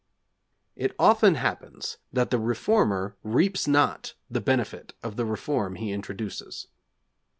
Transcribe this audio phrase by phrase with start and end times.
[0.75, 6.65] It often happens that the reformer reaps not the benefit of the reform he introduces.